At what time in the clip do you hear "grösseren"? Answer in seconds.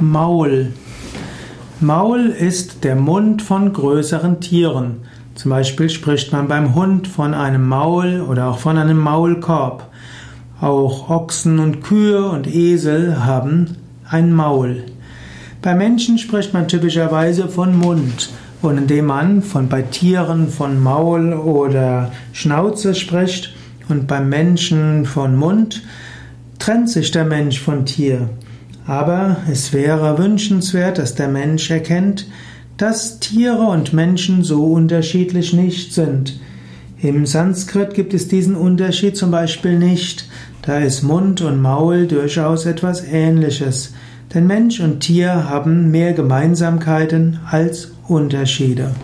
3.72-4.40